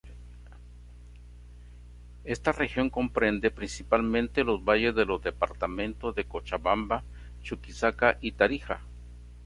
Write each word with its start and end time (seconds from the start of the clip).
Esta 2.23 2.51
región 2.53 2.89
comprende 2.89 3.51
principalmente 3.51 4.43
los 4.43 4.65
valles 4.65 4.95
de 4.95 5.05
los 5.05 5.21
departamentos 5.21 6.15
de 6.15 6.25
Cochabamba, 6.25 7.03
Chuquisaca 7.43 8.17
y 8.19 8.31
Tarija. 8.31 8.81